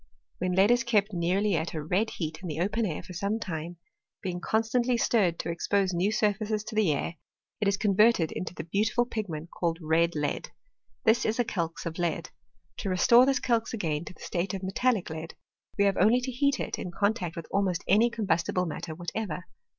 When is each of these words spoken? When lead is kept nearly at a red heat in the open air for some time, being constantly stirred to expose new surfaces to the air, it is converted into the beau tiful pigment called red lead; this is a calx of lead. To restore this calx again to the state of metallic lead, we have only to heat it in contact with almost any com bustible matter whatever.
When 0.39 0.53
lead 0.53 0.71
is 0.71 0.83
kept 0.83 1.13
nearly 1.13 1.55
at 1.55 1.75
a 1.75 1.83
red 1.83 2.09
heat 2.09 2.39
in 2.41 2.47
the 2.47 2.59
open 2.59 2.87
air 2.87 3.03
for 3.03 3.13
some 3.13 3.37
time, 3.39 3.77
being 4.23 4.39
constantly 4.41 4.97
stirred 4.97 5.37
to 5.37 5.51
expose 5.51 5.93
new 5.93 6.11
surfaces 6.11 6.63
to 6.63 6.75
the 6.75 6.91
air, 6.91 7.17
it 7.59 7.67
is 7.67 7.77
converted 7.77 8.31
into 8.31 8.55
the 8.55 8.63
beau 8.63 8.81
tiful 8.83 9.05
pigment 9.05 9.51
called 9.51 9.77
red 9.79 10.15
lead; 10.15 10.49
this 11.03 11.23
is 11.23 11.37
a 11.37 11.43
calx 11.43 11.85
of 11.85 11.99
lead. 11.99 12.31
To 12.77 12.89
restore 12.89 13.27
this 13.27 13.39
calx 13.39 13.75
again 13.75 14.03
to 14.05 14.13
the 14.15 14.21
state 14.23 14.55
of 14.55 14.63
metallic 14.63 15.11
lead, 15.11 15.35
we 15.77 15.85
have 15.85 15.97
only 15.97 16.19
to 16.21 16.31
heat 16.31 16.59
it 16.59 16.79
in 16.79 16.89
contact 16.89 17.35
with 17.35 17.45
almost 17.51 17.83
any 17.87 18.09
com 18.09 18.25
bustible 18.25 18.65
matter 18.67 18.95
whatever. 18.95 19.45